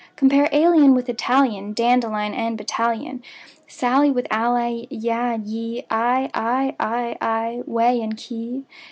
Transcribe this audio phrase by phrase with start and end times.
[0.15, 3.21] Compare alien with Italian, Dandelion with battalion,
[3.67, 8.75] Sally with ally; yea, ye, Eye, I, ay, aye, whey, key, quay!